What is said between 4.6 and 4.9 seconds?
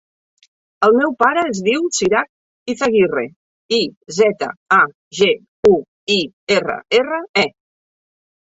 a,